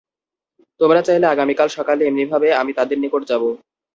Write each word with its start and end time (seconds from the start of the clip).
তোমরা 0.79 1.01
চাইলে 1.07 1.25
আগামীকাল 1.29 1.67
সকালে 1.77 2.01
এমনিভাবে 2.05 2.47
আমি 2.61 2.71
তাদের 2.79 2.97
নিকট 3.03 3.21
যাব। 3.27 3.43